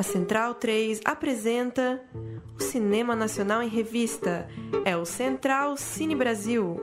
[0.00, 2.02] A Central 3 apresenta
[2.58, 4.48] o Cinema Nacional em Revista.
[4.82, 6.80] É o Central Cine Brasil.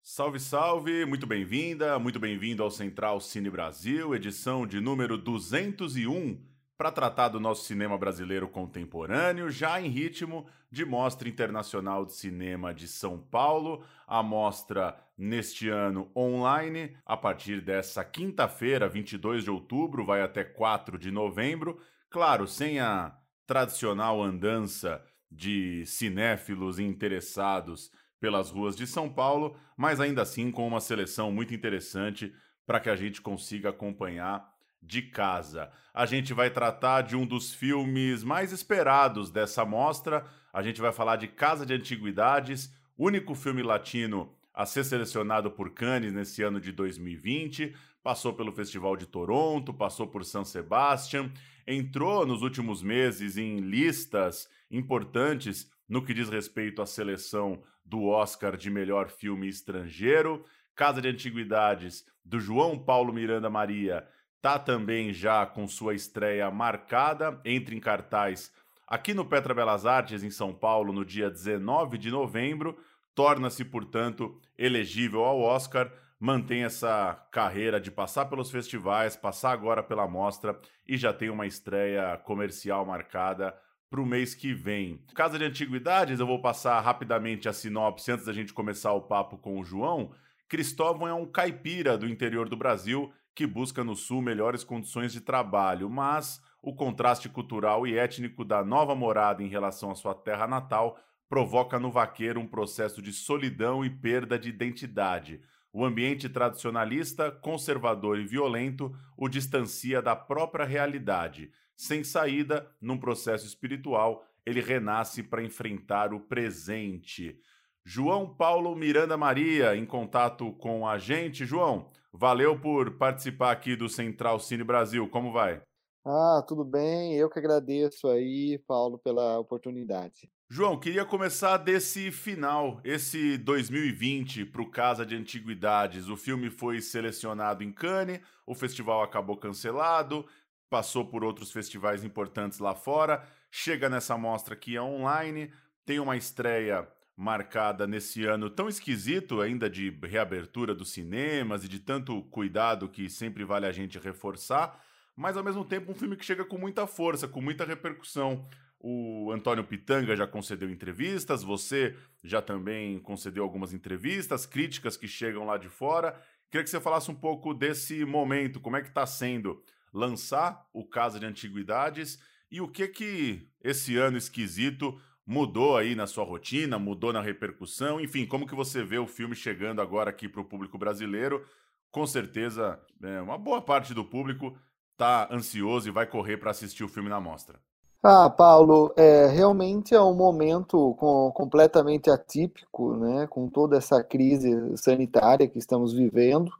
[0.00, 1.04] Salve, salve!
[1.06, 6.38] Muito bem-vinda, muito bem-vindo ao Central Cine Brasil, edição de número 201
[6.78, 12.72] para tratar do nosso cinema brasileiro contemporâneo, já em ritmo de Mostra Internacional de Cinema
[12.72, 20.06] de São Paulo, a mostra neste ano online, a partir dessa quinta-feira, 22 de outubro,
[20.06, 21.80] vai até 4 de novembro.
[22.08, 23.12] Claro, sem a
[23.44, 30.80] tradicional andança de cinéfilos interessados pelas ruas de São Paulo, mas ainda assim com uma
[30.80, 32.32] seleção muito interessante
[32.64, 34.48] para que a gente consiga acompanhar
[34.82, 35.70] de casa.
[35.92, 40.24] A gente vai tratar de um dos filmes mais esperados dessa mostra.
[40.52, 45.70] A gente vai falar de Casa de Antiguidades, único filme latino a ser selecionado por
[45.70, 47.74] Cannes nesse ano de 2020.
[48.02, 51.30] Passou pelo Festival de Toronto, passou por São Sebastião,
[51.66, 58.56] entrou nos últimos meses em listas importantes no que diz respeito à seleção do Oscar
[58.56, 60.44] de melhor filme estrangeiro.
[60.74, 64.06] Casa de Antiguidades, do João Paulo Miranda Maria,
[64.40, 68.52] tá também já com sua estreia marcada, entre em cartaz
[68.88, 72.78] aqui no Petra Belas Artes, em São Paulo, no dia 19 de novembro.
[73.14, 80.08] Torna-se, portanto, elegível ao Oscar, mantém essa carreira de passar pelos festivais, passar agora pela
[80.08, 83.54] mostra e já tem uma estreia comercial marcada
[83.90, 85.02] para o mês que vem.
[85.14, 89.36] Casa de Antiguidades, eu vou passar rapidamente a sinopse antes da gente começar o papo
[89.36, 90.12] com o João.
[90.48, 95.20] Cristóvão é um caipira do interior do Brasil que busca no Sul melhores condições de
[95.20, 100.48] trabalho, mas o contraste cultural e étnico da nova morada em relação à sua terra
[100.48, 105.40] natal provoca no vaqueiro um processo de solidão e perda de identidade.
[105.72, 111.52] O ambiente tradicionalista, conservador e violento o distancia da própria realidade.
[111.76, 117.38] Sem saída, num processo espiritual, ele renasce para enfrentar o presente.
[117.84, 121.46] João Paulo Miranda Maria, em contato com a gente.
[121.46, 125.08] João, valeu por participar aqui do Central Cine Brasil.
[125.08, 125.62] Como vai?
[126.04, 127.14] Ah, tudo bem.
[127.14, 130.30] Eu que agradeço aí, Paulo, pela oportunidade.
[130.50, 136.08] João, queria começar desse final, esse 2020 para o Casa de Antiguidades.
[136.08, 140.24] O filme foi selecionado em Cannes, o festival acabou cancelado,
[140.70, 145.52] passou por outros festivais importantes lá fora, chega nessa mostra aqui online,
[145.84, 151.80] tem uma estreia marcada nesse ano tão esquisito ainda de reabertura dos cinemas e de
[151.80, 154.80] tanto cuidado que sempre vale a gente reforçar,
[155.16, 158.46] mas ao mesmo tempo um filme que chega com muita força, com muita repercussão.
[158.78, 165.44] O Antônio Pitanga já concedeu entrevistas, você já também concedeu algumas entrevistas, críticas que chegam
[165.44, 166.12] lá de fora.
[166.48, 169.60] Queria que você falasse um pouco desse momento, como é que está sendo
[169.92, 174.96] lançar o Casa de Antiguidades e o que que esse ano esquisito
[175.28, 179.36] mudou aí na sua rotina, mudou na repercussão, enfim, como que você vê o filme
[179.36, 181.44] chegando agora aqui para o público brasileiro?
[181.90, 184.56] Com certeza, é, uma boa parte do público
[184.92, 187.60] está ansioso e vai correr para assistir o filme na mostra.
[188.02, 194.50] Ah, Paulo, é, realmente é um momento com, completamente atípico, né, com toda essa crise
[194.78, 196.50] sanitária que estamos vivendo,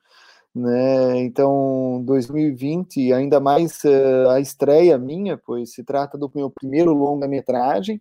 [0.55, 6.93] né, então 2020, ainda mais uh, a estreia minha, pois se trata do meu primeiro
[6.93, 7.99] longa-metragem,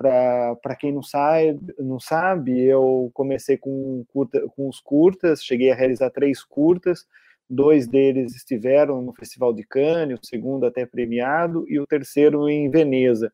[0.00, 5.74] para quem não sabe, não sabe, eu comecei com, curta, com os curtas, cheguei a
[5.74, 7.06] realizar três curtas,
[7.48, 12.70] dois deles estiveram no Festival de Cannes, o segundo até premiado, e o terceiro em
[12.70, 13.30] Veneza.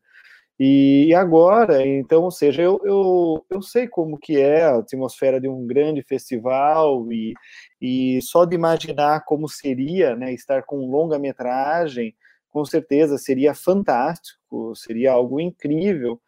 [0.59, 5.47] E agora, então, ou seja, eu, eu, eu sei como que é a atmosfera de
[5.47, 7.33] um grande festival e,
[7.79, 12.13] e só de imaginar como seria né, estar com longa-metragem,
[12.49, 16.19] com certeza seria fantástico, seria algo incrível,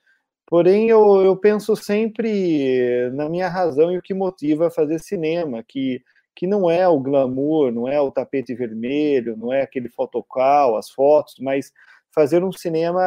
[0.50, 5.64] Porém, eu, eu penso sempre na minha razão e o que motiva a fazer cinema,
[5.64, 6.02] que,
[6.36, 10.90] que não é o glamour, não é o tapete vermelho, não é aquele fotocal, as
[10.90, 11.72] fotos, mas
[12.12, 13.00] fazer um cinema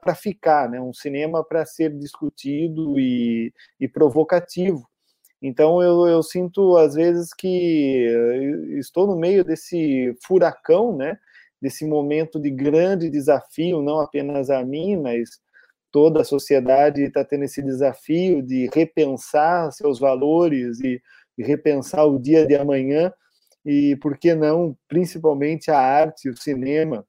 [0.00, 0.80] para ficar, né?
[0.80, 4.88] um cinema para ser discutido e, e provocativo.
[5.42, 8.06] Então eu, eu, sinto às vezes que
[8.78, 11.18] estou no meio desse furacão, né?
[11.60, 15.38] Desse momento de grande desafio, não apenas a mim, mas
[15.90, 21.00] toda a sociedade está tendo esse desafio de repensar seus valores e,
[21.38, 23.12] repensar o dia de amanhã.
[23.64, 27.06] E por que não, principalmente a arte, o cinema,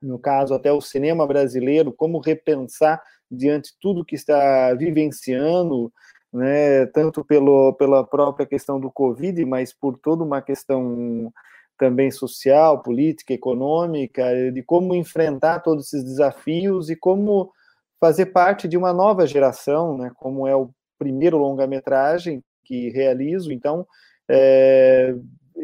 [0.00, 5.92] no caso até o cinema brasileiro, como repensar diante de tudo que está vivenciando,
[6.32, 11.32] né, tanto pelo, pela própria questão do Covid, mas por toda uma questão
[11.78, 17.52] também social, política, econômica, de como enfrentar todos esses desafios e como
[18.00, 23.86] fazer parte de uma nova geração, né, como é o primeiro longa-metragem que realizo, então
[24.28, 25.14] é,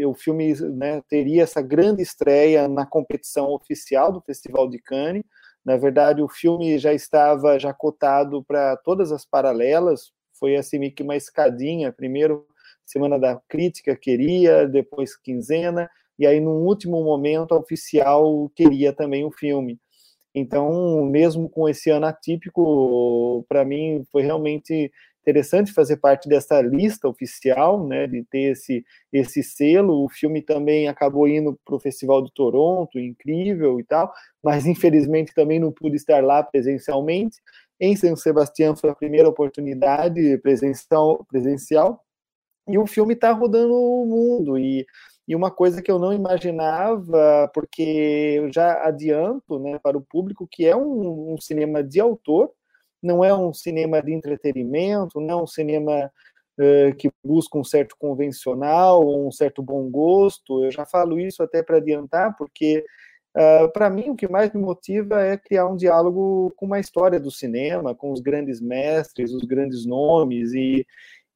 [0.06, 5.24] o filme né, teria essa grande estreia na competição oficial do Festival de Cannes.
[5.64, 10.94] Na verdade, o filme já estava já cotado para todas as paralelas, foi assim meio
[10.94, 12.46] que uma escadinha, primeiro
[12.84, 15.88] semana da crítica queria, depois quinzena,
[16.18, 19.78] e aí no último momento a oficial queria também o filme.
[20.34, 24.90] Então, mesmo com esse ano atípico, para mim foi realmente
[25.22, 30.04] interessante fazer parte dessa lista oficial, né, de ter esse, esse selo.
[30.04, 34.12] O filme também acabou indo para o Festival de Toronto, incrível e tal,
[34.42, 37.38] mas infelizmente também não pude estar lá presencialmente.
[37.80, 42.02] Em São Sebastião foi a primeira oportunidade presencial, presencial
[42.68, 44.58] e o filme está rodando o mundo.
[44.58, 44.86] E,
[45.26, 47.82] e uma coisa que eu não imaginava, porque
[48.36, 52.50] eu já adianto né, para o público que é um, um cinema de autor,
[53.02, 56.10] não é um cinema de entretenimento, não é um cinema
[56.58, 60.64] uh, que busca um certo convencional, um certo bom gosto.
[60.64, 62.84] Eu já falo isso até para adiantar, porque
[63.36, 67.18] uh, para mim o que mais me motiva é criar um diálogo com uma história
[67.20, 70.86] do cinema, com os grandes mestres, os grandes nomes, e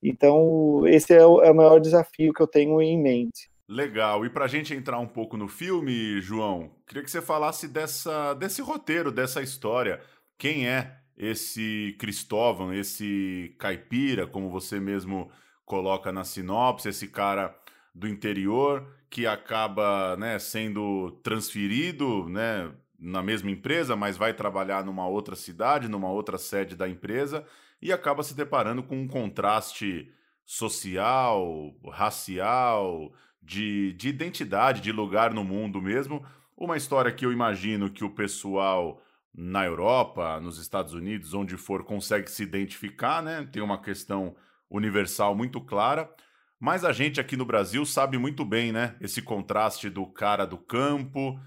[0.03, 3.49] então esse é o, é o maior desafio que eu tenho em mente.
[3.69, 4.25] Legal.
[4.25, 8.35] E para a gente entrar um pouco no filme, João, queria que você falasse dessa,
[8.35, 10.01] desse roteiro, dessa história.
[10.39, 15.31] Quem é esse Cristóvão, esse caipira, como você mesmo
[15.65, 17.59] coloca na sinopse, esse cara
[17.93, 25.09] do interior que acaba né, sendo transferido né, na mesma empresa, mas vai trabalhar numa
[25.09, 27.45] outra cidade, numa outra sede da empresa
[27.81, 30.13] e acaba se deparando com um contraste
[30.45, 33.13] social, racial,
[33.47, 36.27] de, de identidade, de lugar no mundo mesmo.
[36.57, 39.01] Uma história que eu imagino que o pessoal
[39.33, 43.49] na Europa, nos Estados Unidos, onde for, consegue se identificar, né?
[43.53, 44.35] Tem uma questão
[44.69, 46.11] universal muito clara.
[46.59, 48.97] Mas a gente aqui no Brasil sabe muito bem, né?
[49.01, 51.39] Esse contraste do cara do campo,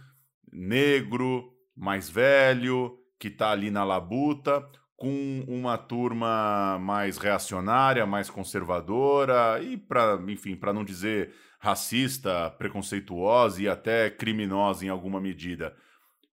[0.54, 4.64] negro, mais velho, que tá ali na labuta,
[4.96, 13.62] com uma turma mais reacionária, mais conservadora e para, enfim, para não dizer racista, preconceituosa
[13.62, 15.76] e até criminosa em alguma medida.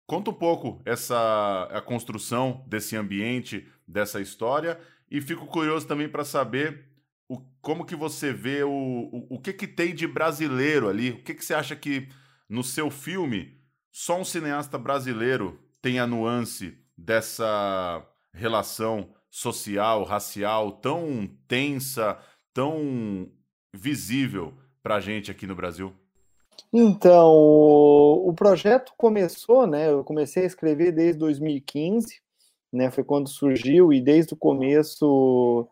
[0.06, 4.80] Conta um pouco essa a construção desse ambiente, dessa história,
[5.10, 6.86] e fico curioso também para saber
[7.28, 11.12] o, como que você vê o, o, o que, que tem de brasileiro ali.
[11.12, 12.08] O que, que você acha que
[12.48, 13.60] no seu filme
[13.92, 22.20] só um cineasta brasileiro tem a nuance dessa relação social, racial tão tensa,
[22.54, 23.32] tão
[23.74, 25.92] visível para a gente aqui no Brasil?
[26.72, 29.90] Então, o, projeto começou, né?
[29.90, 32.22] Eu comecei a escrever desde 2015,
[32.72, 32.92] né?
[32.92, 35.68] Foi quando surgiu e desde o começo,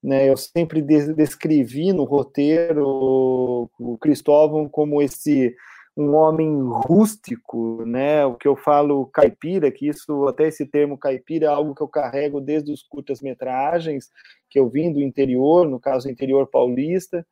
[0.00, 0.30] né?
[0.30, 5.56] Eu sempre descrevi no roteiro o Cristóvão como esse
[5.96, 6.56] um homem
[6.86, 8.24] rústico, né?
[8.24, 11.88] O que eu falo caipira, que isso até esse termo caipira é algo que eu
[11.88, 14.08] carrego desde os curtas-metragens
[14.48, 17.26] que eu vim do interior, no caso interior paulista.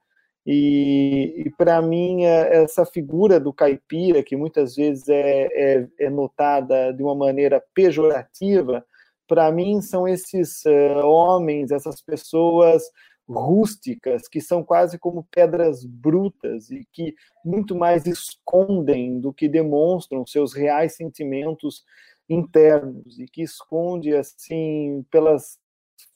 [0.47, 6.11] E, e para mim, é, essa figura do caipira, que muitas vezes é, é, é
[6.11, 8.85] notada de uma maneira pejorativa,
[9.28, 12.82] para mim são esses uh, homens, essas pessoas
[13.28, 20.26] rústicas, que são quase como pedras brutas e que muito mais escondem do que demonstram
[20.26, 21.85] seus reais sentimentos
[22.28, 25.59] internos e que esconde assim pelas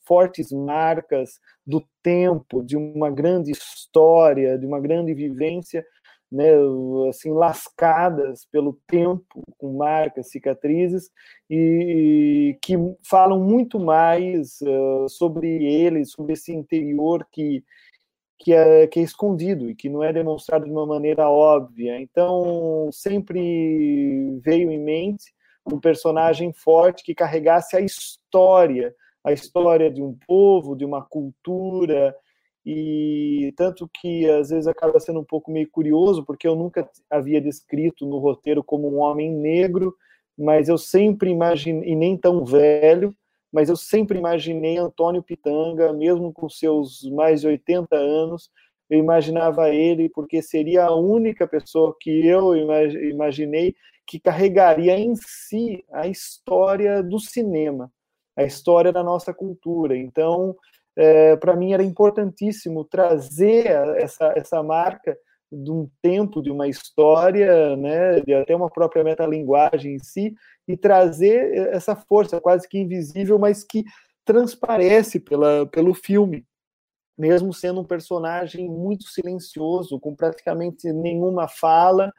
[0.04, 5.84] fortes marcas do tempo, de uma grande história, de uma grande vivência,
[6.30, 6.50] né,
[7.08, 11.10] assim lascadas pelo tempo, com marcas, cicatrizes,
[11.48, 12.74] e, que
[13.08, 17.62] falam muito mais uh, sobre ele, sobre esse interior que
[18.36, 21.98] que é, que é escondido e que não é demonstrado de uma maneira óbvia.
[21.98, 25.32] Então, sempre veio em mente
[25.72, 32.14] um personagem forte que carregasse a história a história de um povo, de uma cultura,
[32.64, 37.40] e tanto que às vezes acaba sendo um pouco meio curioso, porque eu nunca havia
[37.40, 39.94] descrito no roteiro como um homem negro,
[40.36, 43.14] mas eu sempre imaginei, e nem tão velho,
[43.52, 48.50] mas eu sempre imaginei Antônio Pitanga, mesmo com seus mais de 80 anos,
[48.90, 53.74] eu imaginava ele porque seria a única pessoa que eu imaginei
[54.06, 57.90] que carregaria em si a história do cinema
[58.36, 59.96] a história da nossa cultura.
[59.96, 60.56] Então,
[60.96, 65.16] é, para mim era importantíssimo trazer essa, essa marca
[65.50, 70.34] de um tempo, de uma história, né, de até uma própria metalinguagem em si,
[70.66, 73.84] e trazer essa força quase que invisível, mas que
[74.24, 76.44] transparece pela, pelo filme,
[77.16, 82.12] mesmo sendo um personagem muito silencioso, com praticamente nenhuma fala,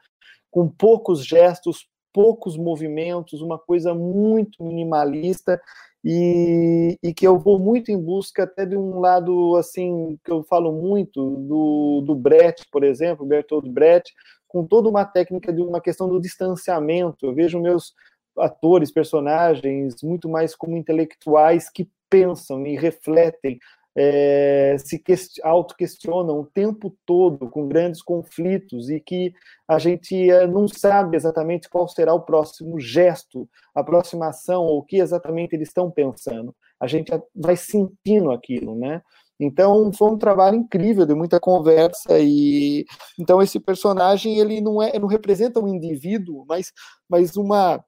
[0.50, 5.60] com poucos gestos, poucos movimentos, uma coisa muito minimalista
[6.08, 10.44] e, e, que eu vou muito em busca até de um lado assim que eu
[10.44, 14.14] falo muito do, do Brecht, por exemplo, Bertolt Brecht,
[14.48, 17.26] com toda uma técnica de uma questão do distanciamento.
[17.26, 17.96] Eu vejo meus
[18.38, 23.58] atores, personagens muito mais como intelectuais que pensam e refletem
[23.96, 25.02] é, se
[25.42, 29.34] auto-questionam o tempo todo com grandes conflitos e que
[29.68, 34.80] a gente é, não sabe exatamente qual será o próximo gesto, a próxima ação, ou
[34.80, 36.54] o que exatamente eles estão pensando.
[36.80, 39.02] A gente vai sentindo aquilo, né?
[39.40, 42.86] Então foi um trabalho incrível, de muita conversa e
[43.20, 46.72] então esse personagem ele não é, não representa um indivíduo, mas
[47.10, 47.84] mas uma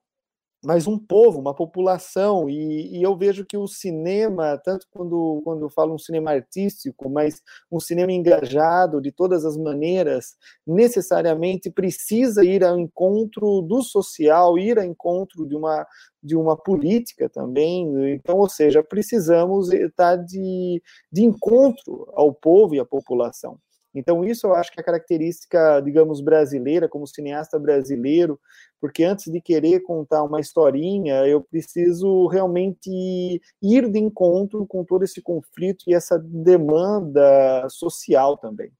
[0.64, 5.62] mas um povo, uma população, e, e, eu vejo que o cinema, tanto quando, quando
[5.62, 10.36] eu falo um cinema artístico, mas um cinema engajado de todas as maneiras,
[10.66, 15.86] necessariamente precisa ir ao encontro do social, ir ao encontro de uma,
[16.22, 18.12] de uma política também.
[18.12, 23.58] Então, ou seja, precisamos estar de, de encontro ao povo e à população.
[23.94, 28.38] Então, isso eu acho que é a característica, digamos, brasileira, como cineasta brasileiro,
[28.80, 35.04] porque antes de querer contar uma historinha, eu preciso realmente ir de encontro com todo
[35.04, 38.70] esse conflito e essa demanda social também.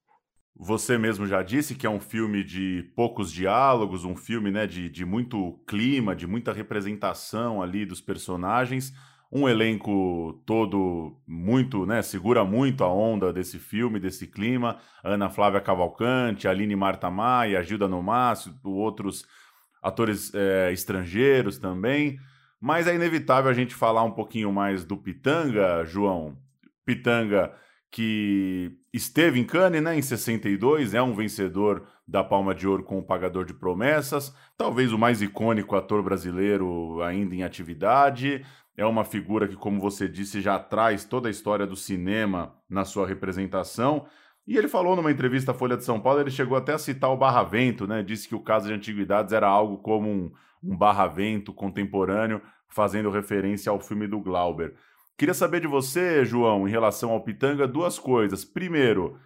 [0.61, 4.91] Você mesmo já disse que é um filme de poucos diálogos, um filme né, de,
[4.91, 8.93] de muito clima, de muita representação ali dos personagens
[9.31, 14.79] um elenco todo muito, né, segura muito a onda desse filme, desse clima.
[15.05, 19.27] Ana Flávia Cavalcante, Aline Marta Maia, Gilda Nomácio, outros
[19.83, 22.19] atores é, estrangeiros também.
[22.61, 26.37] Mas é inevitável a gente falar um pouquinho mais do Pitanga, João.
[26.85, 27.55] Pitanga
[27.91, 32.99] que esteve em Cannes né, em 62, é um vencedor da Palma de Ouro com
[32.99, 38.45] o Pagador de Promessas, talvez o mais icônico ator brasileiro ainda em atividade,
[38.79, 42.85] é uma figura que, como você disse, já traz toda a história do cinema na
[42.85, 44.07] sua representação.
[44.47, 47.11] E ele falou numa entrevista à Folha de São Paulo, ele chegou até a citar
[47.11, 48.05] o Barravento, né?
[48.05, 50.31] Disse que o caso de antiguidades era algo como um,
[50.63, 54.75] um Barravento contemporâneo, fazendo referência ao filme do Glauber.
[55.19, 58.45] Queria saber de você, João, em relação ao Pitanga, duas coisas.
[58.45, 59.19] Primeiro,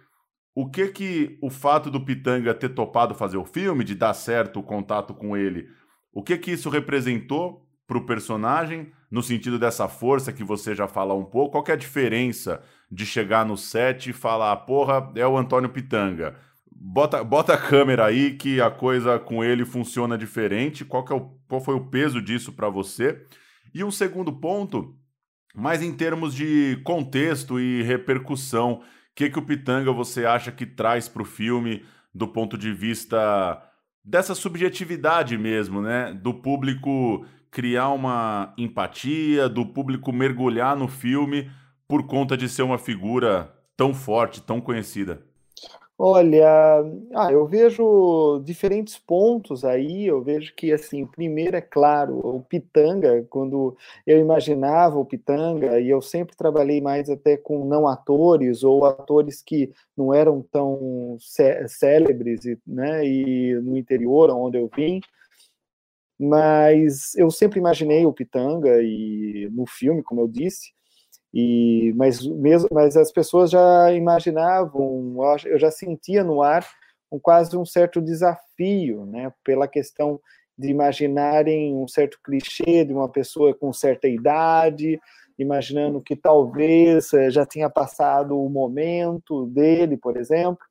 [0.55, 4.59] o que que o fato do Pitanga ter topado fazer o filme, de dar certo
[4.59, 5.69] o contato com ele,
[6.11, 10.87] o que que isso representou para o personagem, no sentido dessa força que você já
[10.87, 11.51] fala um pouco?
[11.51, 16.35] Qual é a diferença de chegar no set e falar, porra, é o Antônio Pitanga?
[16.75, 20.83] Bota, bota a câmera aí que a coisa com ele funciona diferente.
[20.83, 23.23] Qual, é o, qual foi o peso disso para você?
[23.71, 24.95] E um segundo ponto,
[25.53, 28.81] mais em termos de contexto e repercussão, o
[29.13, 33.61] que, que o Pitanga você acha que traz para o filme do ponto de vista
[34.03, 36.11] dessa subjetividade mesmo, né?
[36.15, 37.23] Do público
[37.53, 41.51] criar uma empatia, do público mergulhar no filme
[41.87, 45.21] por conta de ser uma figura tão forte, tão conhecida?
[45.95, 46.83] Olha,
[47.13, 50.07] ah, eu vejo diferentes pontos aí.
[50.07, 55.89] Eu vejo que, assim, primeiro é claro, o Pitanga, quando eu imaginava o Pitanga, e
[55.89, 61.67] eu sempre trabalhei mais até com não atores ou atores que não eram tão cé
[61.67, 64.99] célebres, né, e no interior, onde eu vim,
[66.23, 70.71] mas eu sempre imaginei o Pitanga e no filme, como eu disse,
[71.33, 75.15] e mas mesmo, mas as pessoas já imaginavam,
[75.45, 76.65] eu já sentia no ar
[77.11, 80.19] um quase um certo desafio, né, pela questão
[80.57, 84.99] de imaginarem um certo clichê de uma pessoa com certa idade,
[85.37, 90.63] imaginando que talvez eh, já tinha passado o momento dele, por exemplo,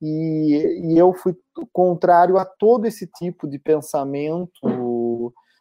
[0.00, 1.36] e, e eu fui
[1.72, 4.60] contrário a todo esse tipo de pensamento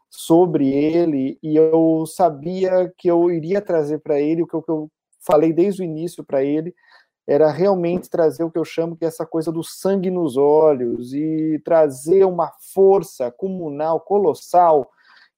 [0.10, 5.52] sobre ele e eu sabia que eu iria trazer para ele o que eu falei
[5.52, 6.74] desde o início para ele
[7.28, 11.14] era realmente trazer o que eu chamo que é essa coisa do sangue nos olhos
[11.14, 14.90] e trazer uma força comunal colossal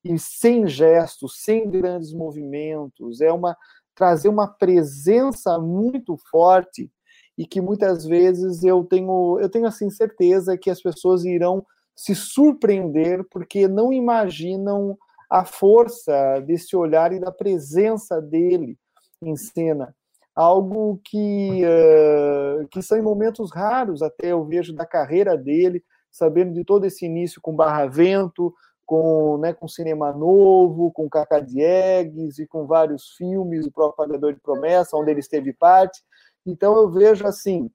[0.04, 3.58] e sem gestos, sem grandes movimentos, é uma
[3.96, 6.90] trazer uma presença muito forte
[7.38, 11.66] e que muitas vezes eu tenho eu tenho assim certeza que as pessoas irão
[12.00, 14.98] se surpreender porque não imaginam
[15.30, 18.78] a força desse olhar e da presença dele
[19.22, 19.94] em cena.
[20.34, 26.54] algo que, uh, que são em momentos raros até eu vejo da carreira dele, sabendo
[26.54, 28.54] de todo esse início com Barra Vento,
[28.86, 34.34] com, né, com cinema novo, com Cacá Diegues e com vários filmes, o próprio Pagador
[34.34, 36.02] de Promessa, onde ele esteve parte.
[36.46, 37.70] Então eu vejo assim,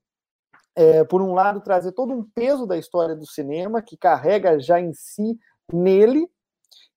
[0.77, 4.81] é, por um lado, trazer todo um peso da história do cinema, que carrega já
[4.81, 5.39] em si
[5.73, 6.29] nele,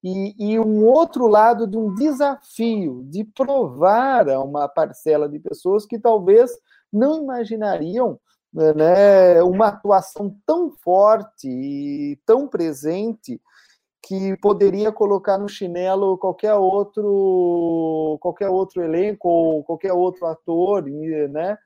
[0.03, 5.85] e, e, um outro lado de um desafio de provar a uma parcela de pessoas
[5.85, 6.51] que talvez
[6.93, 8.19] não imaginariam
[8.53, 13.41] né, uma atuação tão forte e tão presente
[14.01, 20.85] que poderia colocar no chinelo qualquer outro qualquer outro elenco ou qualquer outro ator,
[21.29, 21.57] né,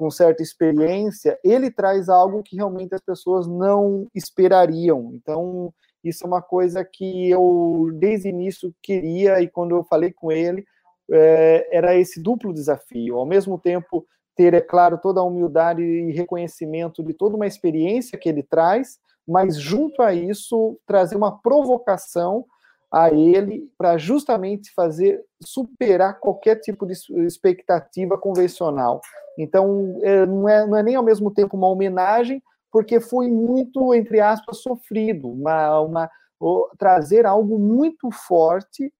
[0.00, 5.12] com certa experiência, ele traz algo que realmente as pessoas não esperariam.
[5.12, 10.10] Então, isso é uma coisa que eu desde o início queria e quando eu falei
[10.10, 10.64] com ele,
[11.12, 13.18] é, era esse duplo desafio.
[13.18, 18.18] Ao mesmo tempo ter, é claro, toda a humildade e reconhecimento de toda uma experiência
[18.18, 22.46] que ele traz, mas junto a isso trazer uma provocação
[22.92, 26.94] a ele para justamente fazer superar qualquer tipo de
[27.24, 29.00] expectativa convencional.
[29.38, 33.94] Então, é, não é, não é nem ao mesmo tempo uma homenagem, porque foi muito,
[33.94, 36.10] entre aspas, sofrido, uma, uma,
[36.78, 38.92] trazer algo muito forte,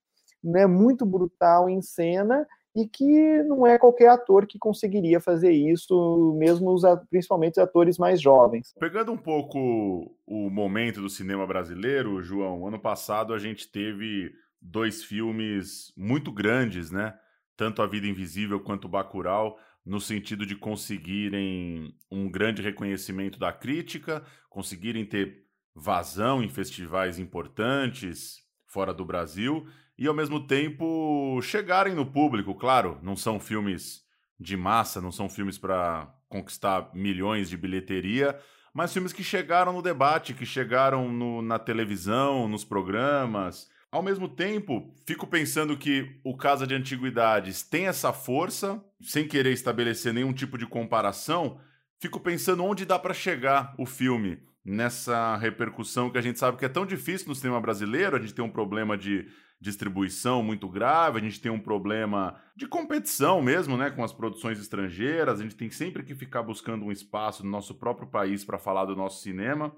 [0.42, 6.34] né, muito brutal em cena, e que não é qualquer ator que conseguiria fazer isso,
[6.38, 8.72] mesmo os, principalmente os atores mais jovens.
[8.78, 15.02] Pegando um pouco o momento do cinema brasileiro, João, ano passado a gente teve dois
[15.02, 17.14] filmes muito grandes, né?
[17.56, 24.22] Tanto A Vida Invisível quanto Bacurau, no sentido de conseguirem um grande reconhecimento da crítica,
[24.48, 29.66] conseguirem ter vazão em festivais importantes fora do Brasil
[30.00, 32.54] e ao mesmo tempo chegarem no público.
[32.54, 34.00] Claro, não são filmes
[34.38, 38.40] de massa, não são filmes para conquistar milhões de bilheteria,
[38.72, 43.68] mas filmes que chegaram no debate, que chegaram no, na televisão, nos programas.
[43.92, 49.52] Ao mesmo tempo, fico pensando que o Casa de Antiguidades tem essa força, sem querer
[49.52, 51.60] estabelecer nenhum tipo de comparação,
[52.00, 56.64] fico pensando onde dá para chegar o filme nessa repercussão que a gente sabe que
[56.64, 59.26] é tão difícil no cinema brasileiro, a gente tem um problema de
[59.60, 64.58] distribuição muito grave, a gente tem um problema de competição mesmo, né, com as produções
[64.58, 68.58] estrangeiras, a gente tem sempre que ficar buscando um espaço no nosso próprio país para
[68.58, 69.74] falar do nosso cinema.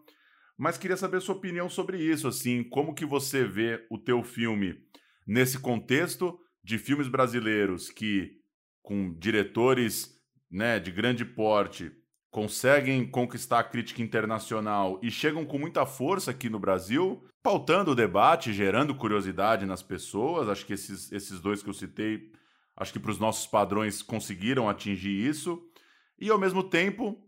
[0.57, 4.77] Mas queria saber sua opinião sobre isso, assim, como que você vê o teu filme
[5.27, 8.31] nesse contexto de filmes brasileiros que
[8.83, 10.11] com diretores,
[10.51, 11.91] né, de grande porte
[12.33, 17.95] conseguem conquistar a crítica internacional e chegam com muita força aqui no Brasil, pautando o
[17.95, 20.49] debate, gerando curiosidade nas pessoas.
[20.49, 22.33] Acho que esses, esses dois que eu citei,
[22.75, 25.63] acho que para os nossos padrões conseguiram atingir isso.
[26.19, 27.23] E ao mesmo tempo,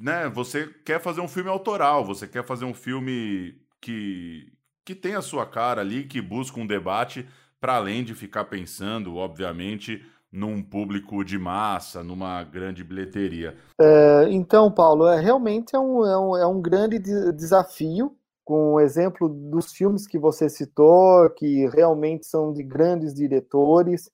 [0.00, 4.52] né, você quer fazer um filme autoral, você quer fazer um filme que,
[4.84, 7.28] que tem a sua cara ali, que busca um debate,
[7.60, 13.56] para além de ficar pensando, obviamente, num público de massa, numa grande bilheteria.
[13.80, 18.14] É, então, Paulo, é, realmente é um, é um, é um grande de desafio,
[18.44, 24.10] com o exemplo dos filmes que você citou, que realmente são de grandes diretores,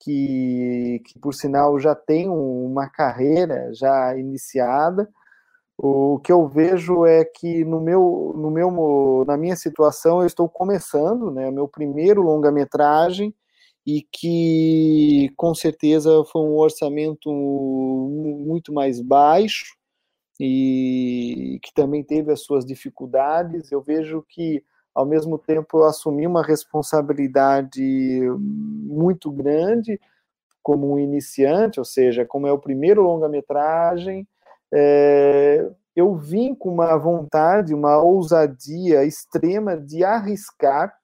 [0.00, 5.08] que, que por sinal já têm uma carreira já iniciada.
[5.76, 10.48] O que eu vejo é que no meu, no meu, na minha situação eu estou
[10.48, 13.34] começando, né, meu primeiro longa-metragem,
[13.88, 19.64] e que com certeza foi um orçamento muito mais baixo
[20.38, 23.72] e que também teve as suas dificuldades.
[23.72, 24.62] Eu vejo que,
[24.94, 29.98] ao mesmo tempo, eu assumi uma responsabilidade muito grande
[30.62, 34.28] como um iniciante, ou seja, como é o primeiro longa-metragem,
[34.70, 40.94] é, eu vim com uma vontade, uma ousadia extrema de arriscar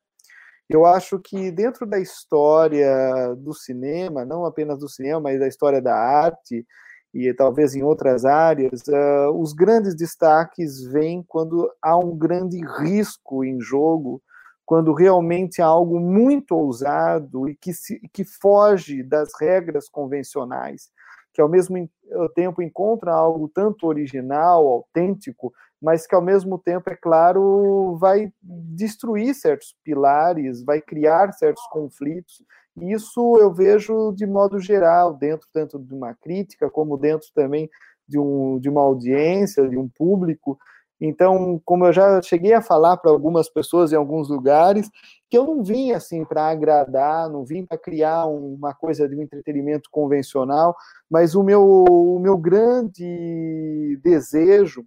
[0.68, 5.80] eu acho que dentro da história do cinema, não apenas do cinema, mas da história
[5.80, 6.66] da arte
[7.12, 13.44] e talvez em outras áreas, uh, os grandes destaques vêm quando há um grande risco
[13.44, 14.20] em jogo,
[14.66, 20.90] quando realmente há algo muito ousado e que, se, que foge das regras convencionais,
[21.32, 21.88] que ao mesmo
[22.34, 25.52] tempo encontra algo tanto original, autêntico,
[25.84, 32.42] mas que ao mesmo tempo, é claro, vai destruir certos pilares, vai criar certos conflitos.
[32.74, 37.68] E isso eu vejo de modo geral, dentro tanto de uma crítica, como dentro também
[38.08, 40.58] de, um, de uma audiência, de um público.
[40.98, 44.88] Então, como eu já cheguei a falar para algumas pessoas em alguns lugares,
[45.28, 49.20] que eu não vim assim para agradar, não vim para criar uma coisa de um
[49.20, 50.74] entretenimento convencional,
[51.10, 54.82] mas o meu, o meu grande desejo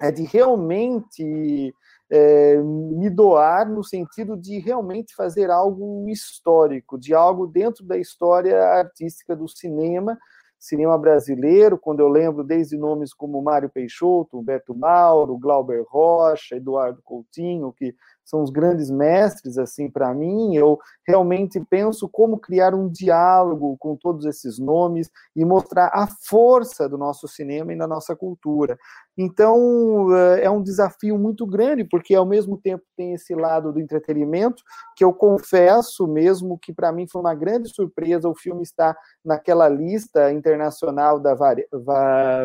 [0.00, 1.74] é de realmente
[2.10, 8.62] é, me doar no sentido de realmente fazer algo histórico, de algo dentro da história
[8.62, 10.16] artística do cinema,
[10.58, 17.00] cinema brasileiro, quando eu lembro desde nomes como Mário Peixoto, Humberto Mauro, Glauber Rocha, Eduardo
[17.04, 20.56] Coutinho, que são os grandes mestres assim para mim.
[20.56, 26.88] Eu realmente penso como criar um diálogo com todos esses nomes e mostrar a força
[26.88, 28.76] do nosso cinema e da nossa cultura.
[29.16, 33.80] Então eh, é um desafio muito grande porque ao mesmo tempo tem esse lado do
[33.80, 34.62] entretenimento
[34.94, 39.68] que eu confesso mesmo que para mim foi uma grande surpresa o filme estar naquela
[39.68, 41.34] lista internacional da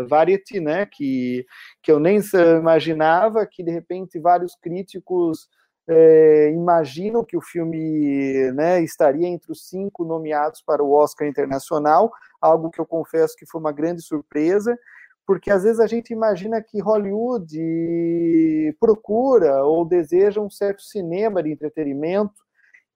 [0.07, 0.85] Variety, né?
[0.85, 1.45] Que
[1.83, 2.19] que eu nem
[2.59, 5.49] imaginava que de repente vários críticos
[5.87, 12.11] é, imaginam que o filme né, estaria entre os cinco nomeados para o Oscar Internacional,
[12.39, 14.77] algo que eu confesso que foi uma grande surpresa,
[15.25, 21.51] porque às vezes a gente imagina que Hollywood procura ou deseja um certo cinema de
[21.51, 22.41] entretenimento,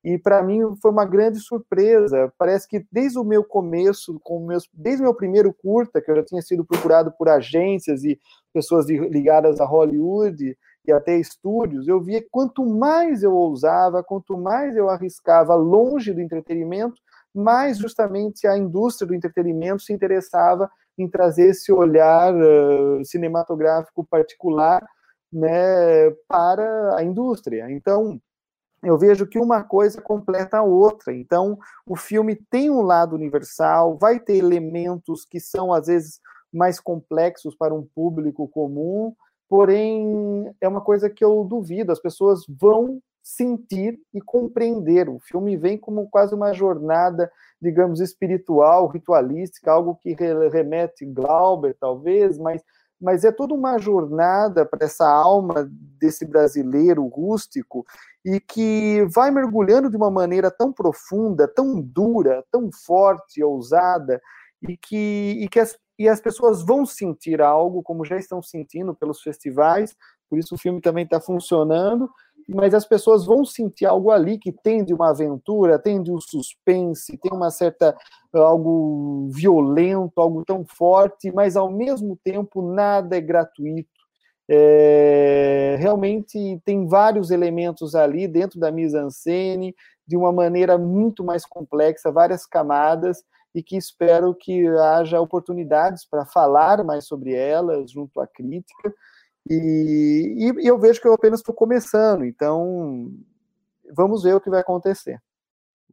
[0.04, 2.32] e para mim foi uma grande surpresa.
[2.38, 6.16] Parece que desde o meu começo, com meus, desde o meu primeiro curta, que eu
[6.18, 8.20] já tinha sido procurado por agências e
[8.54, 10.56] pessoas ligadas a Hollywood,
[10.88, 16.14] e até estúdios, eu via que quanto mais eu ousava, quanto mais eu arriscava longe
[16.14, 17.02] do entretenimento,
[17.34, 24.86] mais justamente a indústria do entretenimento se interessava em trazer esse olhar uh, cinematográfico particular
[25.32, 27.70] né, para a indústria.
[27.70, 28.20] Então,
[28.84, 31.14] eu vejo que uma coisa completa a outra.
[31.14, 36.20] Então, o filme tem um lado universal, vai ter elementos que são, às vezes,
[36.54, 39.14] mais complexos para um público comum,
[39.50, 45.10] porém é uma coisa que eu duvido, as pessoas vão sentir e compreender.
[45.10, 52.38] O filme vem como quase uma jornada, digamos, espiritual, ritualística, algo que remete Glauber, talvez,
[52.38, 52.62] mas,
[53.02, 55.68] mas é toda uma jornada para essa alma
[56.00, 57.84] desse brasileiro rústico
[58.24, 64.22] e que vai mergulhando de uma maneira tão profunda, tão dura, tão forte, ousada,
[64.62, 68.94] e que, e que as, e as pessoas vão sentir algo, como já estão sentindo
[68.94, 69.96] pelos festivais,
[70.30, 72.08] por isso o filme também está funcionando,
[72.48, 76.20] mas as pessoas vão sentir algo ali que tem de uma aventura, tem de um
[76.20, 77.96] suspense, tem uma certa
[78.34, 83.90] algo violento, algo tão forte, mas ao mesmo tempo nada é gratuito.
[84.48, 89.74] É, realmente tem vários elementos ali dentro da mise-en-scène,
[90.08, 93.24] de uma maneira muito mais complexa, várias camadas,
[93.56, 98.94] e que espero que haja oportunidades para falar mais sobre elas junto à crítica.
[99.50, 103.12] E, e, eu vejo que eu apenas estou começando, então
[103.94, 105.22] vamos ver o que vai acontecer.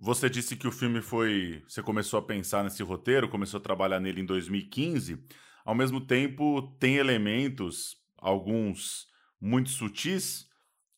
[0.00, 1.62] Você disse que o filme foi.
[1.68, 5.22] Você começou a pensar nesse roteiro, começou a trabalhar nele em 2015.
[5.64, 9.06] Ao mesmo tempo, tem elementos, alguns
[9.40, 10.48] muito sutis,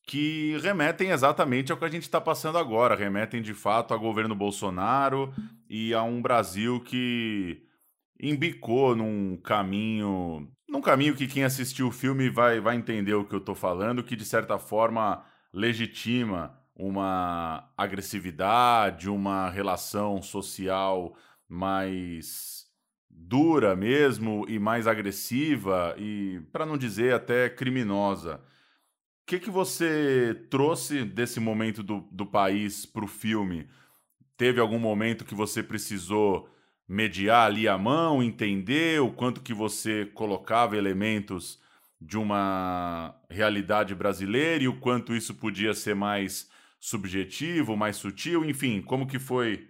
[0.07, 4.35] que remetem exatamente ao que a gente está passando agora, remetem de fato ao governo
[4.35, 5.33] Bolsonaro
[5.69, 7.63] e a um Brasil que
[8.21, 13.35] embicou num caminho, num caminho que quem assistiu o filme vai, vai entender o que
[13.35, 21.17] eu estou falando, que de certa forma legitima uma agressividade, uma relação social
[21.49, 22.65] mais
[23.09, 28.41] dura mesmo e mais agressiva e, para não dizer até criminosa
[29.27, 33.69] que, que você trouxe desse momento do, do país para o filme?
[34.37, 36.49] Teve algum momento que você precisou
[36.87, 41.61] mediar ali a mão, entender o quanto que você colocava elementos
[42.01, 48.83] de uma realidade brasileira e o quanto isso podia ser mais subjetivo, mais sutil, enfim,
[48.83, 49.69] como que foi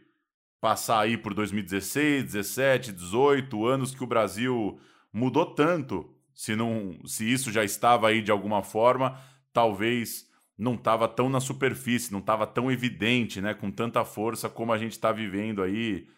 [0.61, 4.81] passar aí por 2016, 17, 18 anos que o Brasil
[5.12, 9.16] mudou tanto, se não, se isso já estava aí de alguma forma,
[9.53, 14.72] talvez não estava tão na superfície, não estava tão evidente, né, com tanta força como
[14.72, 16.09] a gente está vivendo aí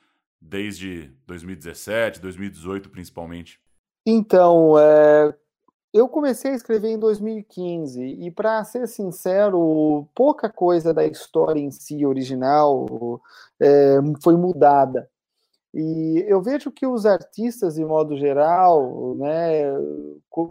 [0.49, 3.61] desde 2017, 2018 principalmente.
[4.07, 5.35] Então, é,
[5.93, 11.71] eu comecei a escrever em 2015 e, para ser sincero, pouca coisa da história em
[11.71, 13.21] si original
[13.61, 15.09] é, foi mudada.
[15.75, 19.65] E eu vejo que os artistas, de modo geral, né,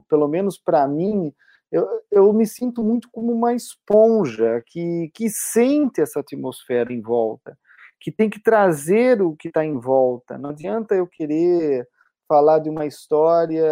[0.10, 1.34] pelo menos para mim,
[1.72, 7.58] eu, eu me sinto muito como uma esponja que, que sente essa atmosfera em volta,
[8.00, 10.38] que tem que trazer o que está em volta.
[10.38, 11.88] Não adianta eu querer
[12.28, 13.64] falar de uma história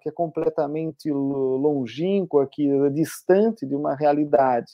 [0.00, 4.72] que é completamente longínqua, que é distante de uma realidade.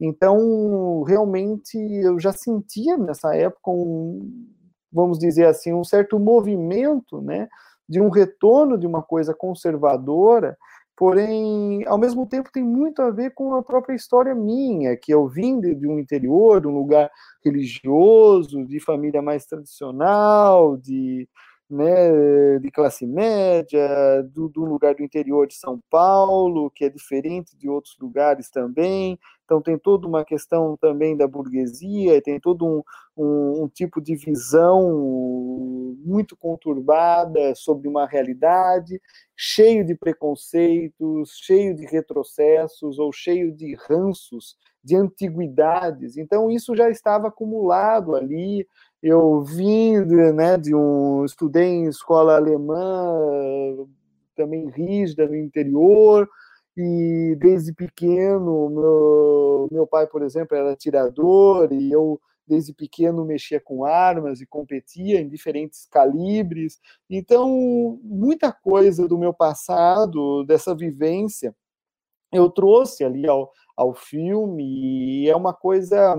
[0.00, 4.48] Então, realmente, eu já sentia nessa época um,
[4.92, 7.48] vamos dizer assim, um certo movimento, né,
[7.88, 10.56] de um retorno de uma coisa conservadora,
[10.96, 15.26] porém, ao mesmo tempo, tem muito a ver com a própria história minha, que eu
[15.28, 17.10] vim de, de um interior, de um lugar
[17.44, 21.28] religioso, de família mais tradicional, de
[21.68, 27.56] né, de classe média, do, do, lugar do interior de São Paulo, que é diferente
[27.56, 29.18] de outros lugares também.
[29.44, 32.82] Então, tem toda uma questão também da burguesia, tem todo um,
[33.16, 39.00] um, um tipo de visão muito conturbada sobre uma realidade,
[39.36, 46.16] cheio de preconceitos, cheio de retrocessos ou cheio de ranços, de antiguidades.
[46.16, 48.66] Então, isso já estava acumulado ali
[49.04, 49.98] eu vim
[50.34, 53.86] né, de um estudei em escola alemã
[54.34, 56.26] também rígida no interior
[56.74, 63.60] e desde pequeno meu, meu pai por exemplo era atirador e eu desde pequeno mexia
[63.60, 71.54] com armas e competia em diferentes calibres então muita coisa do meu passado dessa vivência
[72.32, 76.16] eu trouxe ali ao, ao filme e é uma coisa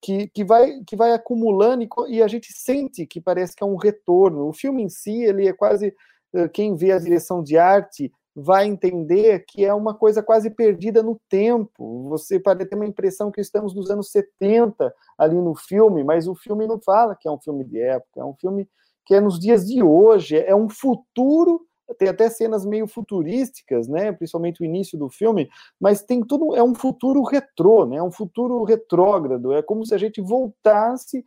[0.00, 3.66] que, que, vai, que vai acumulando e, e, a gente sente que parece que é
[3.66, 4.48] um retorno.
[4.48, 5.94] O filme em si, ele é quase.
[6.34, 11.02] Eh, quem vê a direção de arte vai entender que é uma coisa quase perdida
[11.02, 12.08] no tempo.
[12.10, 16.34] Você pode ter uma impressão que estamos nos anos 70 ali no filme, mas o
[16.34, 18.68] filme não fala que é um filme de época, é um filme
[19.06, 21.65] que é nos dias de hoje, é um futuro
[21.98, 24.12] tem até cenas meio futurísticas, né?
[24.12, 25.48] Principalmente o início do filme,
[25.80, 27.96] mas tem tudo é um futuro retrô, né?
[27.96, 29.52] É um futuro retrógrado.
[29.52, 31.24] É como se a gente voltasse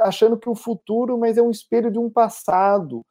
[0.00, 3.04] achando que o futuro, mas é um espelho de um passado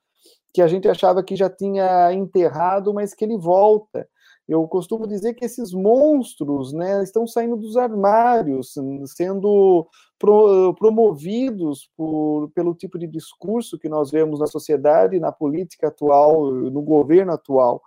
[0.53, 4.07] que a gente achava que já tinha enterrado, mas que ele volta.
[4.47, 8.73] Eu costumo dizer que esses monstros né, estão saindo dos armários,
[9.07, 9.85] sendo
[10.17, 16.49] pro, promovidos por, pelo tipo de discurso que nós vemos na sociedade, na política atual,
[16.51, 17.81] no governo atual.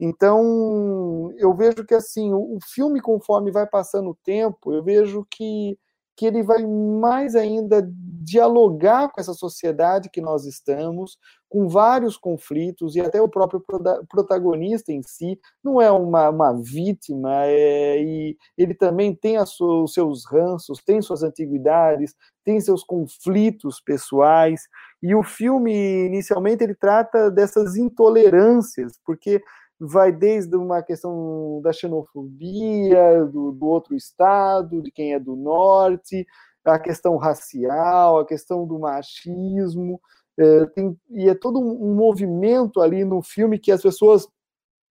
[0.00, 5.78] Então, eu vejo que assim, o filme, conforme vai passando o tempo, eu vejo que
[6.16, 7.86] que ele vai mais ainda
[8.24, 13.62] dialogar com essa sociedade que nós estamos, com vários conflitos, e até o próprio
[14.08, 20.24] protagonista em si não é uma, uma vítima, é, e ele também tem os seus
[20.24, 24.62] ranços, tem suas antiguidades, tem seus conflitos pessoais,
[25.02, 29.42] e o filme, inicialmente, ele trata dessas intolerâncias, porque
[29.84, 36.24] vai desde uma questão da xenofobia, do, do, outro estado, de quem é do norte,
[36.64, 40.00] a questão racial, a questão do machismo,
[40.38, 44.28] é, tem, e é todo um, movimento ali no filme que as pessoas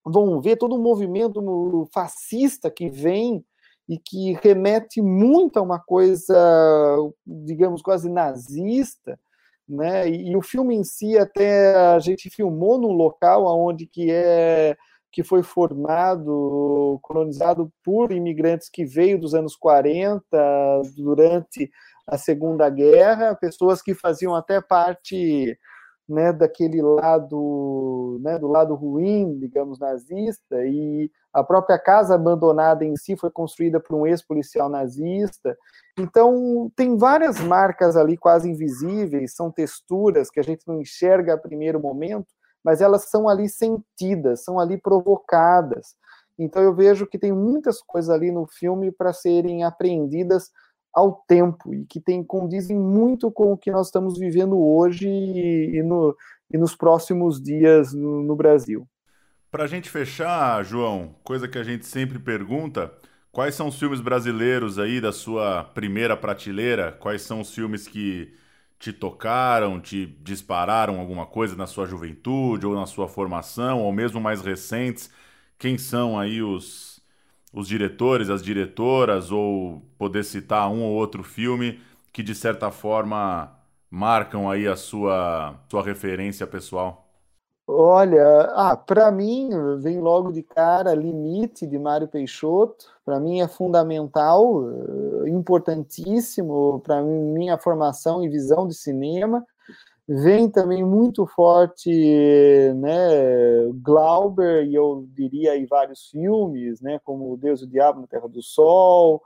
[0.04, 3.44] vão ver, todo um movimento fascista que vem
[3.88, 6.36] e que remete muito a uma coisa,
[7.26, 9.18] digamos, quase nazista,
[9.68, 10.08] né?
[10.08, 14.76] E, e, o filme em si até a gente filmou num local onde que é
[15.10, 20.20] que foi formado, colonizado por imigrantes que veio dos anos 40
[20.94, 21.70] durante
[22.06, 25.58] a Segunda Guerra, pessoas que faziam até parte
[26.08, 32.96] né, daquele lado, né, do lado ruim, digamos, nazista, e a própria casa abandonada em
[32.96, 35.56] si foi construída por um ex-policial nazista.
[35.98, 41.38] Então, tem várias marcas ali quase invisíveis, são texturas que a gente não enxerga a
[41.38, 42.28] primeiro momento,
[42.64, 45.94] mas elas são ali sentidas, são ali provocadas.
[46.38, 50.50] Então, eu vejo que tem muitas coisas ali no filme para serem apreendidas
[50.96, 55.82] ao tempo e que tem, condizem muito com o que nós estamos vivendo hoje e,
[55.82, 56.16] no,
[56.50, 58.88] e nos próximos dias no, no Brasil.
[59.50, 62.90] Para a gente fechar, João, coisa que a gente sempre pergunta,
[63.30, 66.92] quais são os filmes brasileiros aí da sua primeira prateleira?
[66.92, 68.32] Quais são os filmes que
[68.78, 74.18] te tocaram, te dispararam alguma coisa na sua juventude ou na sua formação, ou mesmo
[74.18, 75.10] mais recentes?
[75.58, 76.95] Quem são aí os
[77.56, 81.80] os diretores, as diretoras, ou poder citar um ou outro filme
[82.12, 83.50] que de certa forma
[83.90, 87.08] marcam aí a sua, sua referência pessoal?
[87.66, 92.86] Olha, ah, para mim vem logo de cara Limite de Mário Peixoto.
[93.04, 94.62] Para mim é fundamental,
[95.24, 99.44] eh, importantíssimo para minha formação e visão de cinema
[100.08, 101.90] vem também muito forte,
[102.76, 108.06] né, Glauber, e eu diria aí vários filmes, né, como Deus e o Diabo na
[108.06, 109.22] Terra do Sol,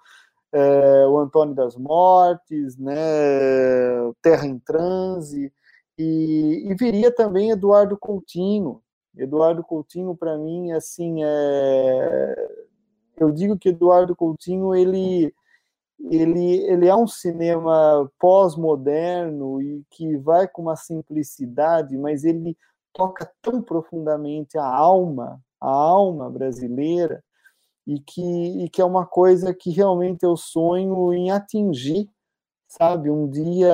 [0.52, 2.94] é, o Antônio das Mortes, né,
[4.22, 5.52] Terra em Transe,
[5.98, 8.80] E, e viria também Eduardo Coutinho.
[9.14, 12.48] Eduardo Coutinho, para mim, assim, é...
[13.18, 15.34] eu digo que Eduardo Coutinho, ele,
[16.08, 22.56] ele, ele é um cinema pós-moderno e que vai com uma simplicidade, mas ele
[22.92, 27.22] toca tão profundamente a alma, a alma brasileira,
[27.86, 32.08] e que, e que é uma coisa que realmente eu sonho em atingir,
[32.68, 33.10] sabe?
[33.10, 33.72] Um dia,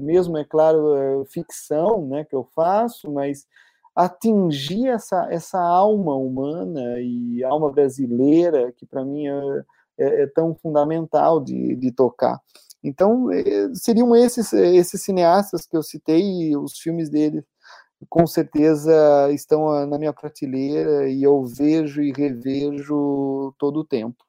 [0.00, 3.46] mesmo é claro, é ficção, né, que eu faço, mas
[3.94, 9.64] atingir essa, essa alma humana e alma brasileira, que para mim é,
[9.98, 12.40] é, é, tão fundamental de, de tocar.
[12.82, 17.44] Então, é, seriam esses, esses cineastas que eu citei, os filmes dele
[18.08, 24.24] com certeza estão na minha prateleira e eu vejo e revejo todo o tempo.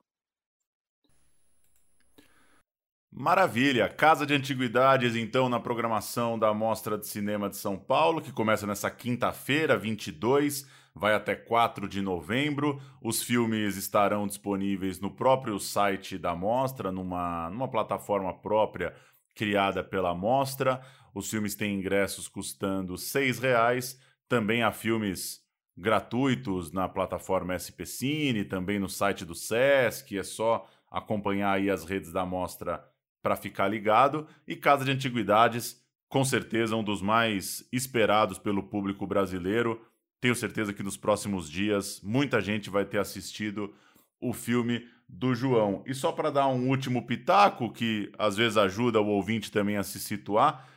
[3.11, 3.89] Maravilha!
[3.89, 8.65] Casa de Antiguidades, então, na programação da Mostra de Cinema de São Paulo, que começa
[8.65, 10.65] nessa quinta-feira, 22,
[10.99, 12.81] vai até 4 de novembro.
[13.01, 18.93] Os filmes estarão disponíveis no próprio site da Mostra, numa, numa plataforma própria
[19.33, 20.81] criada pela Mostra.
[21.15, 23.97] Os filmes têm ingressos custando R$ reais.
[24.27, 25.39] Também há filmes
[25.77, 30.17] gratuitos na plataforma SP Cine, também no site do Sesc.
[30.17, 32.83] É só acompanhar aí as redes da mostra
[33.23, 34.27] para ficar ligado.
[34.45, 39.81] E Casa de Antiguidades, com certeza um dos mais esperados pelo público brasileiro.
[40.21, 43.73] Tenho certeza que nos próximos dias muita gente vai ter assistido
[44.19, 45.83] o filme do João.
[45.87, 49.83] E só para dar um último pitaco, que às vezes ajuda o ouvinte também a
[49.83, 50.67] se situar,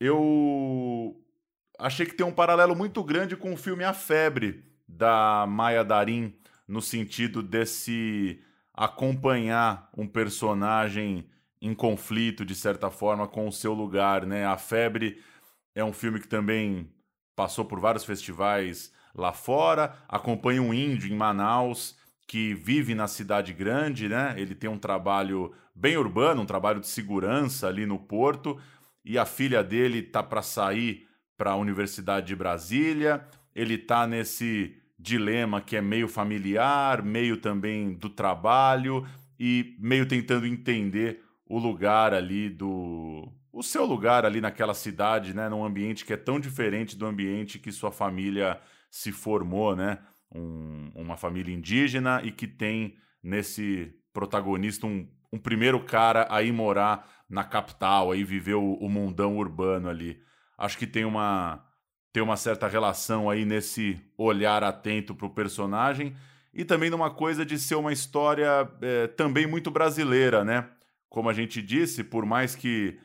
[0.00, 1.16] eu
[1.78, 6.34] achei que tem um paralelo muito grande com o filme A Febre, da Maia Darim,
[6.66, 8.40] no sentido desse
[8.74, 11.28] acompanhar um personagem
[11.60, 14.24] em conflito, de certa forma, com o seu lugar.
[14.24, 14.46] Né?
[14.46, 15.22] A Febre
[15.74, 16.88] é um filme que também
[17.38, 21.96] passou por vários festivais lá fora, acompanha um índio em Manaus
[22.26, 24.34] que vive na cidade grande, né?
[24.36, 28.58] Ele tem um trabalho bem urbano, um trabalho de segurança ali no porto,
[29.04, 33.24] e a filha dele tá para sair para a Universidade de Brasília.
[33.54, 39.06] Ele tá nesse dilema que é meio familiar, meio também do trabalho
[39.38, 45.48] e meio tentando entender o lugar ali do o seu lugar ali naquela cidade, né,
[45.48, 49.98] num ambiente que é tão diferente do ambiente que sua família se formou, né?
[50.32, 56.52] Um, uma família indígena e que tem nesse protagonista um, um primeiro cara a ir
[56.52, 60.20] morar na capital, aí viver o, o mundão urbano ali.
[60.56, 61.64] Acho que tem uma
[62.12, 66.14] tem uma certa relação aí nesse olhar atento para o personagem
[66.54, 70.68] e também numa coisa de ser uma história é, também muito brasileira, né?
[71.08, 72.98] Como a gente disse, por mais que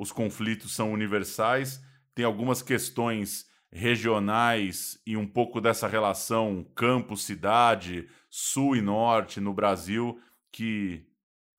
[0.00, 1.84] os conflitos são universais,
[2.14, 10.18] tem algumas questões regionais e um pouco dessa relação campo-cidade, sul e norte no Brasil
[10.50, 11.06] que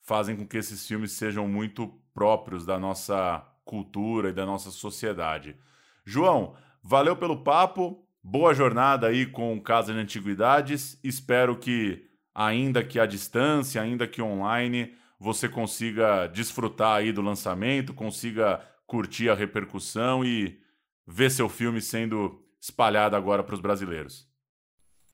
[0.02, 5.56] fazem com que esses filmes sejam muito próprios da nossa cultura e da nossa sociedade.
[6.04, 11.00] João, valeu pelo papo, boa jornada aí com Casa de Antiguidades.
[11.04, 17.94] Espero que, ainda que à distância, ainda que online, você consiga desfrutar aí do lançamento,
[17.94, 20.58] consiga curtir a repercussão e
[21.06, 24.28] ver seu filme sendo espalhado agora para os brasileiros.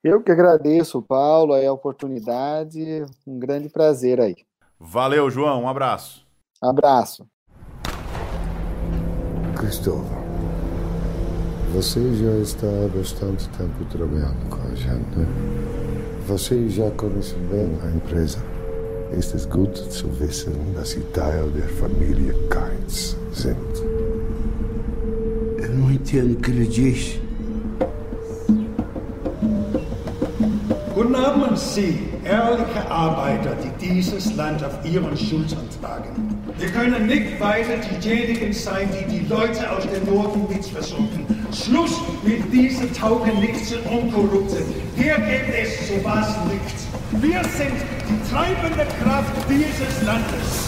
[0.01, 4.37] Eu que agradeço, Paulo, a oportunidade, um grande prazer aí.
[4.79, 6.25] Valeu, João, um abraço.
[6.61, 7.27] Abraço.
[9.59, 10.23] Cristóvão,
[11.73, 15.25] você já está há bastante tempo trabalhando com a gente, né?
[16.27, 18.56] Você já conhece bem a empresa.
[19.11, 23.55] Ist gut zu wissen, dass Sie Teil der Familie Kainz sind.
[30.93, 36.26] Guten Abend, Sie, ehrliche Arbeiter, die dieses Land auf Ihren Schultern tragen.
[36.59, 41.23] Wir können nicht weiter diejenigen sein, die die Leute aus dem Norden mit versuchen.
[41.53, 44.65] Schluss mit diesen Taugenichtsen und Korrupten.
[44.95, 47.21] Hier gibt es sowas nicht.
[47.21, 47.77] Wir sind
[48.09, 50.67] die treibende Kraft dieses Landes.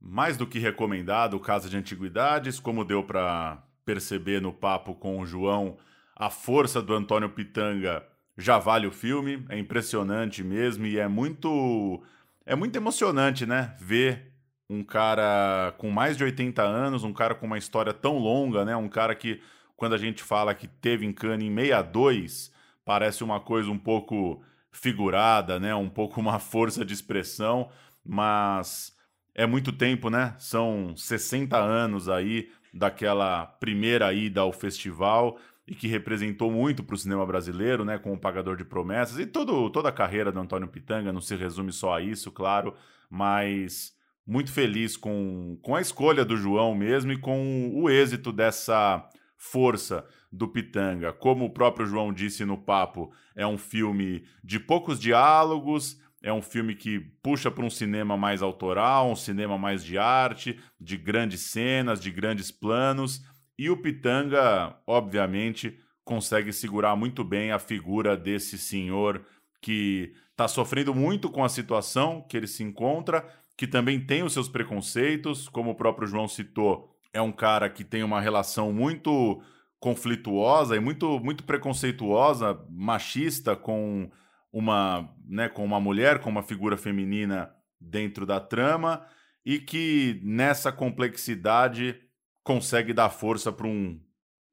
[0.00, 5.26] Mais do que recomendado, Casa de Antiguidades, como deu para perceber no papo com o
[5.26, 5.76] João,
[6.16, 8.02] a força do Antônio Pitanga
[8.36, 12.02] já vale o filme, é impressionante mesmo e é muito
[12.46, 13.74] é muito emocionante, né?
[13.78, 14.32] Ver
[14.70, 18.76] um cara com mais de 80 anos, um cara com uma história tão longa, né?
[18.76, 19.42] Um cara que
[19.76, 22.52] quando a gente fala que teve em Cannes em 62,
[22.84, 25.74] parece uma coisa um pouco figurada, né?
[25.74, 27.68] Um pouco uma força de expressão,
[28.04, 28.96] mas
[29.34, 30.34] é muito tempo, né?
[30.38, 36.98] São 60 anos aí daquela primeira ida ao festival e que representou muito para o
[36.98, 40.68] cinema brasileiro, né, com o Pagador de Promessas e todo, toda a carreira do Antônio
[40.68, 42.74] Pitanga, não se resume só a isso, claro,
[43.10, 43.92] mas
[44.24, 50.06] muito feliz com, com a escolha do João mesmo e com o êxito dessa força
[50.30, 51.12] do Pitanga.
[51.12, 56.42] Como o próprio João disse no papo, é um filme de poucos diálogos, é um
[56.42, 61.40] filme que puxa para um cinema mais autoral, um cinema mais de arte, de grandes
[61.42, 63.22] cenas, de grandes planos
[63.58, 69.24] e o Pitanga, obviamente, consegue segurar muito bem a figura desse senhor
[69.60, 73.26] que está sofrendo muito com a situação que ele se encontra,
[73.56, 77.82] que também tem os seus preconceitos, como o próprio João citou, é um cara que
[77.82, 79.40] tem uma relação muito
[79.80, 84.10] conflituosa e muito, muito preconceituosa, machista com
[84.52, 87.50] uma, né, com uma mulher, com uma figura feminina
[87.80, 89.04] dentro da trama.
[89.44, 92.00] E que nessa complexidade
[92.46, 94.00] consegue dar força para um,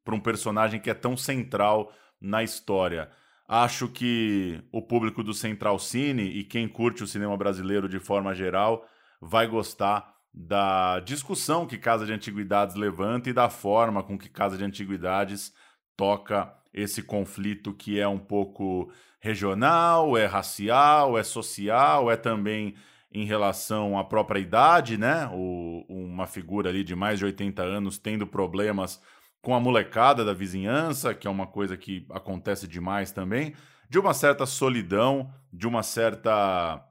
[0.08, 3.12] um personagem que é tão central na história.
[3.48, 8.34] Acho que o público do Central Cine e quem curte o cinema brasileiro de forma
[8.34, 8.84] geral
[9.22, 14.58] vai gostar da discussão que Casa de Antiguidades levanta e da forma com que Casa
[14.58, 15.54] de Antiguidades
[15.96, 22.74] toca esse conflito que é um pouco regional, é racial, é social, é também
[23.14, 25.30] em relação à própria idade, né?
[25.32, 29.00] O, uma figura ali de mais de 80 anos tendo problemas
[29.42, 33.54] com a molecada da vizinhança, que é uma coisa que acontece demais também,
[33.90, 36.84] de uma certa solidão, de uma certa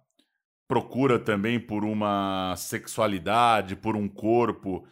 [0.69, 4.87] procura também por uma sexualidade, por um corpo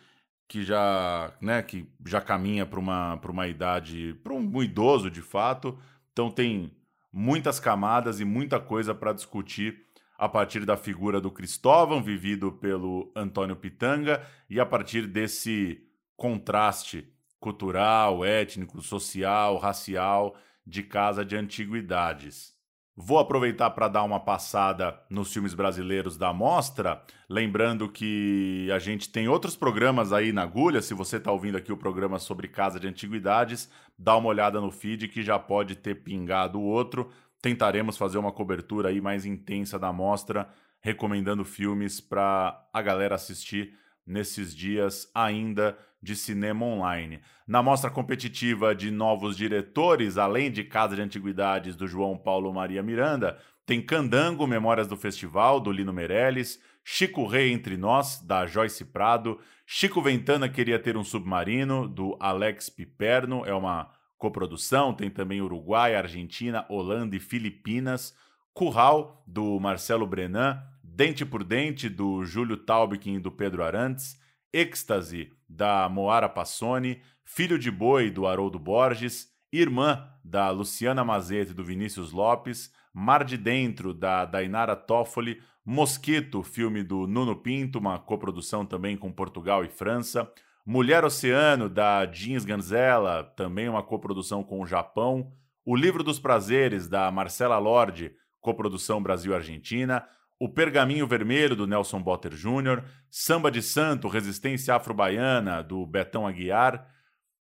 [0.49, 5.23] que já, né, que já caminha para uma, para uma idade, para um idoso de
[5.23, 5.79] fato.
[6.13, 6.73] Então tem
[7.13, 9.87] muitas camadas e muita coisa para discutir
[10.21, 15.83] a partir da figura do Cristóvão, vivido pelo Antônio Pitanga, e a partir desse
[16.15, 17.11] contraste
[17.41, 22.53] cultural, étnico, social, racial de Casa de Antiguidades.
[22.95, 29.09] Vou aproveitar para dar uma passada nos filmes brasileiros da mostra, lembrando que a gente
[29.09, 30.83] tem outros programas aí na agulha.
[30.83, 34.71] Se você está ouvindo aqui o programa sobre Casa de Antiguidades, dá uma olhada no
[34.71, 37.11] feed que já pode ter pingado outro
[37.43, 40.49] tentaremos fazer uma cobertura aí mais intensa da mostra,
[40.81, 43.75] recomendando filmes para a galera assistir
[44.07, 47.21] nesses dias ainda de cinema online.
[47.47, 52.83] Na mostra competitiva de novos diretores, além de Casa de Antiguidades do João Paulo Maria
[52.83, 58.87] Miranda, tem Candango, Memórias do Festival, do Lino Meirelles, Chico Rei Entre Nós, da Joyce
[58.87, 63.91] Prado, Chico Ventana Queria Ter um Submarino, do Alex Piperno, é uma
[64.21, 68.15] coprodução, tem também Uruguai, Argentina, Holanda e Filipinas,
[68.53, 74.21] Curral, do Marcelo Brenan, Dente por Dente, do Júlio Taubkin e do Pedro Arantes,
[74.53, 81.55] Êxtase, da Moara Passoni, Filho de Boi, do Haroldo Borges, Irmã, da Luciana Mazete e
[81.55, 87.99] do Vinícius Lopes, Mar de Dentro, da Dainara Toffoli, Mosquito, filme do Nuno Pinto, uma
[87.99, 90.31] coprodução também com Portugal e França,
[90.65, 95.33] Mulher Oceano, da Jeans Ganzella, também uma coprodução com o Japão.
[95.65, 100.07] O Livro dos Prazeres, da Marcela Lorde, coprodução Brasil-Argentina.
[100.39, 102.83] O Pergaminho Vermelho, do Nelson Botter Jr.
[103.11, 106.87] Samba de Santo, Resistência Afro-Baiana, do Betão Aguiar.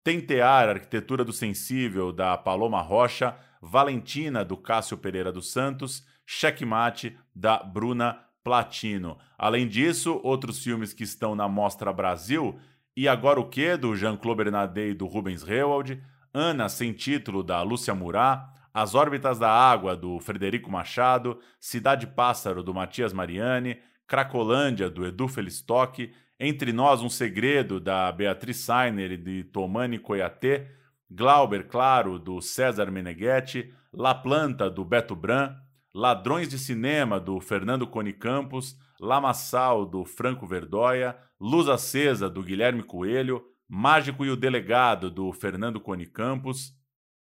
[0.03, 3.35] Tentear, Arquitetura do Sensível, da Paloma Rocha.
[3.61, 6.05] Valentina, do Cássio Pereira dos Santos.
[6.25, 9.17] Checkmate, da Bruna Platino.
[9.37, 12.59] Além disso, outros filmes que estão na Mostra Brasil
[12.95, 16.01] e Agora o Que, do Jean-Claude Bernardet e do Rubens Rewald,
[16.33, 22.63] Ana, sem título, da Lúcia Murat, As Órbitas da Água, do Frederico Machado, Cidade Pássaro,
[22.63, 23.77] do Matias Mariani,
[24.07, 30.67] Cracolândia, do Edu Felistock, Entre Nós um Segredo, da Beatriz Sainer e de Tomani Coiatê,
[31.09, 35.55] Glauber, claro, do César Meneghetti, La Planta, do Beto Bran,
[35.93, 42.81] Ladrões de Cinema, do Fernando Cone Campos, Lamaçal, do Franco Verdoia, Luz Acesa, do Guilherme
[42.81, 46.73] Coelho, Mágico e o Delegado, do Fernando Cone Campos,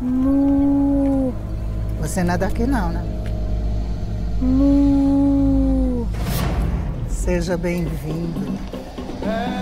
[0.00, 1.32] Mu.
[2.00, 3.02] Você não é daqui não, né?
[4.40, 6.08] Mu.
[7.08, 8.58] Seja bem-vindo.
[9.22, 9.59] É.